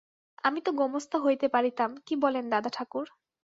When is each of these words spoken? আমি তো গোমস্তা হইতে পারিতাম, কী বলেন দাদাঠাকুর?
আমি 0.43 0.59
তো 0.61 0.71
গোমস্তা 0.71 1.17
হইতে 1.19 1.47
পারিতাম, 1.47 1.89
কী 2.07 2.13
বলেন 2.15 2.45
দাদাঠাকুর? 2.49 3.07